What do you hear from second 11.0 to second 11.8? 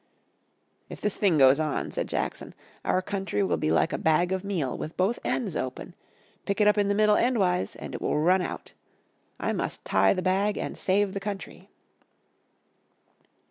the country."